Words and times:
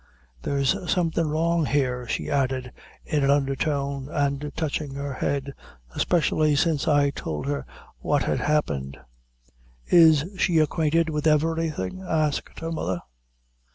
"There's 0.41 0.75
something 0.91 1.27
wrong 1.27 1.67
here," 1.67 2.07
she 2.07 2.27
added, 2.27 2.71
in 3.05 3.23
an 3.23 3.29
under 3.29 3.55
tone, 3.55 4.09
and 4.09 4.51
touching 4.57 4.95
her 4.95 5.13
head, 5.13 5.53
"especially 5.93 6.55
since 6.55 6.87
I 6.87 7.11
tould 7.11 7.45
her 7.45 7.67
what 7.99 8.23
had 8.23 8.39
happened." 8.39 8.97
"Is 9.85 10.25
she 10.39 10.57
acquainted 10.57 11.11
with 11.11 11.27
everything?" 11.27 12.01
asked 12.01 12.61
her 12.61 12.71
mother. 12.71 13.01